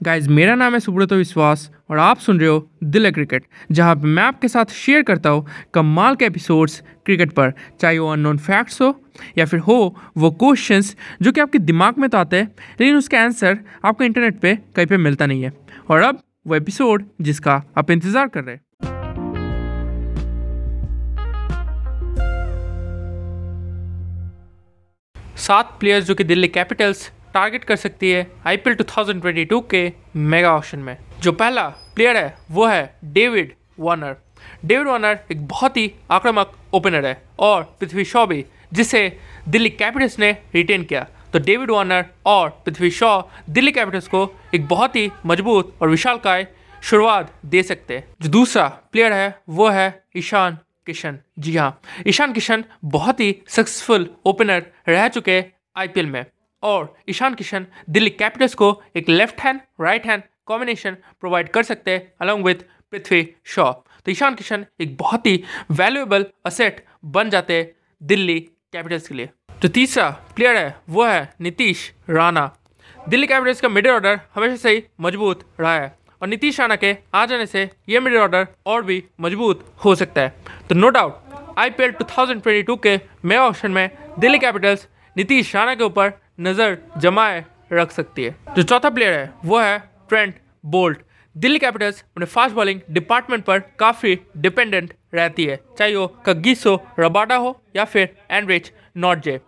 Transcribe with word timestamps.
Guys 0.00 0.28
मेरा 0.30 0.54
नाम 0.54 0.74
है 0.74 0.78
सुब्रत 0.80 1.12
विश्वास 1.12 1.70
और 1.90 1.98
आप 1.98 2.18
सुन 2.18 2.38
रहे 2.40 2.48
हो 2.48 2.68
दिल 2.84 3.10
क्रिकेट, 3.10 3.44
जहाँ 3.72 3.94
मैं 3.96 4.22
आपके 4.22 4.48
साथ 4.48 4.72
शेयर 4.72 5.02
करता 5.02 5.30
हूँ 5.30 5.46
कमाल 5.74 6.16
के 6.16 6.24
एपिसोड्स 6.24 6.80
क्रिकेट 7.06 7.32
पर। 7.32 7.52
चाहे 7.80 7.98
वो 7.98 8.10
अननोन 8.12 8.38
फैक्ट्स 8.38 8.80
हो 8.82 8.94
या 9.38 9.44
फिर 9.44 9.60
हो 9.60 9.96
वो 10.16 10.30
क्वेश्चंस 10.32 10.94
जो 11.22 11.32
कि 11.32 11.40
आपके 11.40 11.58
दिमाग 11.58 11.98
में 11.98 12.08
तो 12.10 12.18
आते 12.18 12.36
हैं, 12.36 12.46
लेकिन 12.80 12.96
उसका 12.96 13.20
आंसर 13.22 13.58
आपको 13.84 14.04
इंटरनेट 14.04 14.38
पे 14.40 14.54
कहीं 14.76 14.86
पे 14.86 14.96
मिलता 14.98 15.26
नहीं 15.26 15.42
है। 15.42 15.52
और 15.90 16.02
अब 16.02 16.22
वो 16.46 16.54
एपिसोड 16.54 17.04
जिसका 17.20 17.62
आप 17.78 17.90
इंतज़ार 17.90 18.28
कर 18.28 18.44
रहे 18.44 18.54
हैं। 18.54 18.62
सात 25.38 25.76
प्लेयर्स 25.80 26.06
जो 26.06 26.14
कि 26.14 26.24
दिल्ली 26.24 26.48
कैपिटल्स 26.50 27.10
टारगेट 27.34 27.64
कर 27.64 27.76
सकती 27.76 28.10
है 28.10 28.26
आईपीएल 28.46 28.76
2022 28.76 29.62
के 29.70 29.92
मेगा 30.16 30.52
ऑप्शन 30.56 30.78
में। 30.78 30.96
जो 31.20 31.32
पहला 31.32 31.68
प्लेयर 31.68 32.16
है, 32.16 32.36
वो 32.50 32.66
है 32.66 32.98
डेविड 33.04 33.54
वार्नर 33.80 34.16
डेविड 34.64 34.86
वार्नर 34.88 35.18
एक 35.32 35.46
बहुत 35.46 35.76
ही 35.76 35.92
आक्रामक 36.10 36.52
ओपनर 36.74 37.06
है 37.06 37.22
और 37.38 37.62
पृथ्वी 37.80 38.04
शॉ 38.04 38.26
भी, 38.26 38.44
जिसे 38.72 39.18
दिल्ली 39.48 39.70
कैपिटल्स 39.70 40.18
ने 40.18 40.30
रिटेन 40.54 40.84
किया। 40.84 41.06
तो 41.32 41.38
डेविड 41.38 41.70
वार्नर 41.70 42.04
और 42.26 42.62
पृथ्वी 42.66 42.90
शॉ 42.90 43.22
दिल्ली 43.50 43.72
कैपिटल्स 43.72 44.08
को 44.08 44.40
एक 44.54 44.66
बहुत 44.68 44.96
ही 44.96 45.10
मज़बूत 45.26 45.76
और 45.82 45.88
विशालकाय 45.88 46.46
शुरुआत 46.82 47.32
दे 47.46 47.62
सकते 47.62 47.96
हैं। 47.96 48.04
जो 48.22 48.28
दूसरा 48.28 48.68
प्लेयर 48.92 49.12
है, 49.12 49.38
वो 49.48 49.68
है 49.68 50.02
ईशान 50.16 50.58
किशन। 50.86 51.18
जी 51.38 51.56
हाँ 51.56 51.80
ईशान 52.06 52.32
किशन 52.32 52.64
बहुत 52.84 53.20
ही 53.20 53.36
सक्सेसफुल 53.48 54.10
ओपनर 54.26 54.66
रह 54.88 55.08
चुके 55.08 55.44
आईपीएल 55.76 56.06
में। 56.06 56.24
और 56.62 56.94
ईशान 57.08 57.34
किशन 57.34 57.66
दिल्ली 57.90 58.10
कैपिटल्स 58.10 58.54
को 58.54 58.70
एक 58.96 59.08
left 59.08 59.40
hand 59.40 59.60
right 59.80 60.06
hand 60.06 60.22
combination 60.46 60.96
provide 61.20 61.48
कर 61.48 61.62
सकते 61.62 61.90
हैं 61.90 62.12
अलॉन्ग 62.20 62.44
विथ 62.46 62.64
पृथ्वी 62.90 63.26
शॉ। 63.46 63.72
तो 63.72 64.10
ईशान 64.10 64.34
किशन 64.34 64.64
एक 64.80 64.96
बहुत 64.96 65.26
ही 65.26 65.42
वैल्यूएबल 65.70 66.26
असेट 66.46 66.84
बन 67.04 67.30
जाते 67.30 67.54
हैं 67.54 67.70
दिल्ली 68.02 68.38
कैपिटल्स 68.72 69.08
के 69.08 69.14
लिए। 69.14 69.28
जो 69.62 69.68
तीसरा 69.68 70.08
प्लेयर 70.36 70.56
है, 70.56 70.76
वो 70.88 71.04
है 71.04 71.34
नीतीश 71.40 71.92
राणा। 72.10 72.50
दिल्ली 73.08 73.26
कैपिटल्स 73.26 73.60
का 73.60 73.68
मिडिल 73.68 73.92
ऑर्डर 73.92 74.20
हमेशा 74.34 74.56
से 74.56 74.70
ही 74.70 74.82
मज़बूत 75.00 75.44
रहा 75.60 75.74
है 75.74 75.96
और 76.22 76.28
नीतीश 76.28 76.60
राणा 76.60 76.76
के 76.76 76.96
आ 77.14 77.24
जाने 77.26 77.46
से 77.46 77.68
ये 77.88 78.00
मिडिल 78.00 78.18
ऑर्डर 78.20 78.46
और 78.66 78.82
भी 78.82 79.02
मज़बूत 79.20 79.64
हो 79.84 79.94
सकता 79.94 80.20
है। 80.20 80.34
तो 80.68 80.74
नो 80.74 80.88
डाउट 80.88 81.58
आईपीएल 81.58 81.92
2022 81.92 82.78
के 82.82 82.98
मे 83.24 83.36
ऑप्शन 83.36 83.70
में 83.70 83.90
दिल्ली 84.18 84.38
कैपिटल्स 84.38 84.86
नीतीश 85.16 85.54
राणा 85.56 85.74
के 85.74 85.84
ऊपर 85.84 86.12
नज़र 86.38 86.78
जमाए 86.98 87.44
रख 87.72 87.90
सकती 87.92 88.24
है। 88.24 88.36
जो 88.56 88.62
चौथा 88.62 88.90
प्लेयर 88.90 89.12
है, 89.12 89.32
वो 89.44 89.58
है 89.58 89.78
ट्रेंट 90.08 90.34
बोल्ट 90.66 90.98
दिल्ली 91.36 91.58
कैपिटल्स 91.58 92.02
अपने 92.02 92.26
फास्ट 92.26 92.54
बॉलिंग 92.54 92.80
डिपार्टमेंट 92.90 93.44
पर 93.44 93.58
काफ़ी 93.78 94.18
डिपेंडेंट 94.36 94.92
रहती 95.14 95.44
है, 95.44 95.58
चाहे 95.78 95.94
वो 95.96 96.06
कग्गीसो 96.26 96.74
रबाडा 96.98 97.36
हो, 97.36 97.60
या 97.76 97.84
फिर 97.84 98.14
एनरिच 98.30 98.72
नॉट 98.96 99.22
जे 99.22 99.38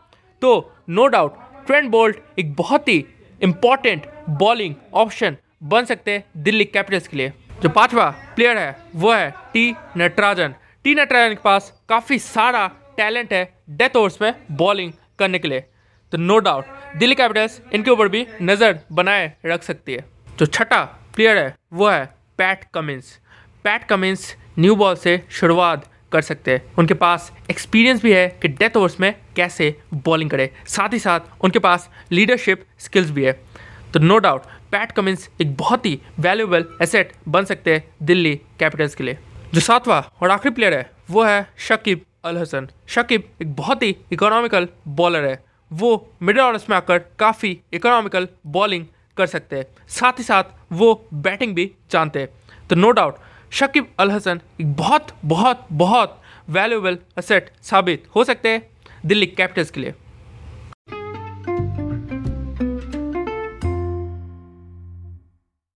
तो 0.43 0.73
नो 0.89 1.07
डाउट 1.09 1.37
ट्रेंट 1.67 1.91
बोल्ट 1.91 2.39
एक 2.39 2.55
बहुत 2.55 2.89
ही 2.89 3.05
इंपॉर्टेंट 3.41 4.07
बॉलिंग 4.39 4.75
ऑप्शन 4.95 5.37
बन 5.65 5.85
सकते 5.85 6.11
हैं 6.11 6.43
दिल्ली 6.43 6.65
कैपिटल्स 6.67 7.09
के 7.09 7.17
लिए। 7.17 7.33
जो 7.63 7.69
पांचवा 7.69 8.09
प्लेयर 8.37 8.59
है, 8.59 8.77
वो 8.95 9.13
है 9.13 9.31
टी 9.53 9.75
नटराजन 9.99 10.55
टी 10.85 10.95
नटराजन 10.95 11.35
के 11.35 11.41
पास 11.45 11.73
काफ़ी 11.89 12.19
सारा 12.19 12.67
टैलेंट 12.97 13.33
है 13.33 13.45
डेथ 13.71 13.97
ओवर्स 13.97 14.21
में 14.23 14.33
बॉलिंग 14.53 14.93
करने 15.19 15.39
के 15.39 15.49
लिए। 15.49 15.65
तो 16.13 16.19
नो 16.19 16.39
डाउट 16.39 16.99
दिल्ली 16.99 17.15
कैपिटल्स 17.15 17.61
इनके 17.75 17.91
ऊपर 17.91 18.09
भी 18.09 18.27
नज़र 18.43 18.79
बनाए 18.93 19.33
रख 19.47 19.63
सकती 19.63 19.93
है। 19.93 20.05
जो 20.39 20.47
छठा 20.47 20.83
प्लेयर 21.15 21.37
है, 21.37 21.55
वो 21.73 21.89
है 21.89 22.05
Pat 22.39 22.65
Cummins 22.75 23.19
Pat 23.65 23.85
Cummins 23.85 24.35
new 24.59 24.75
ball 24.77 24.95
से 24.97 25.23
शुरुआत 25.31 25.89
कर 26.13 26.23
सकते 26.23 26.51
हैं। 26.51 26.63
उनके 26.79 26.95
पास 26.95 27.31
एक्सपीरियंस 27.51 28.03
भी 28.03 28.13
है 28.13 28.27
कि 28.43 28.49
डेथ 28.51 28.77
ओवर्स 28.77 28.99
में 29.01 29.15
कैसे 29.37 29.75
बॉलिंग 29.95 30.31
करे। 30.31 30.51
साथ 30.67 30.93
ही 30.93 30.99
साथ 30.99 31.45
उनके 31.45 31.59
पास 31.59 31.89
लीडरशिप 32.13 32.65
स्किल्स 32.79 33.11
भी 33.11 33.25
है। 33.25 33.33
तो 33.95 34.01
नो 34.01 34.19
डाउट 34.19 34.43
पैट 34.73 34.93
कमिंस 34.93 35.29
एक 35.41 35.57
बहुत 35.57 35.87
ही 35.87 35.99
वैल्यूबल 36.21 36.65
एसेट 36.83 37.13
बन 37.29 37.45
सकते 37.45 37.75
हैं 37.75 37.85
दिल्ली 38.03 38.35
कैपिटल्स 38.61 38.95
के 38.95 39.05
लिए। 39.05 39.19
जो 39.55 39.61
सातवां 39.61 40.01
और 40.23 40.31
आखिरी 40.31 40.55
प्लेयर 40.55 40.75
है, 40.75 40.91
वो 41.11 41.25
है 41.25 41.47
शकीब 41.59 42.05
अल 42.25 42.39
हसन 42.39 42.69
शकीब 42.89 43.29
एक 43.43 43.55
बहुत 43.57 43.83
ही 43.83 43.97
इकोनॉमिकल 44.13 44.69
बॉलर 44.89 45.25
है। 45.25 45.39
वो 45.73 46.09
मिडल 46.23 46.41
ऑर्डर्स 46.41 46.69
में 46.71 46.77
आकर 46.77 46.99
काफ़ी 47.19 47.61
इकोनॉमिकल 47.73 48.29
बॉलिंग 48.47 48.87
कर 49.17 49.27
सकते 49.27 49.57
हैं। 49.57 49.67
साथ 49.89 50.19
ही 50.19 50.25
साथ 50.25 50.45
वो 50.73 51.07
बैटिंग 51.15 51.55
भी 51.55 51.71
जानते 51.91 52.21
हैं। 52.21 52.29
तो 52.69 52.77
नो 52.77 52.91
डाउट 52.91 53.17
शकीब 53.53 53.89
अल 53.99 54.11
हसन 54.11 54.41
एक 54.61 54.73
बहुत 54.77 55.09
बहुत 55.25 55.67
बहुत 55.73 56.21
वैल्यूएबल 56.49 56.99
असेट 57.19 57.51
साबित 57.63 58.05
हो 58.17 58.25
सकते 58.25 58.49
हैं 58.49 58.63
दिल्ली 59.07 59.27
कैपिटल्स 59.27 59.71
के 59.71 59.81
लिए। 59.81 59.95